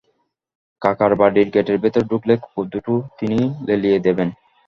[0.81, 4.29] কাকার বাড়ির গেটের ভেতর ঢুকলে কুকুর দুটো তিনি লেলিয়ে দেবেন।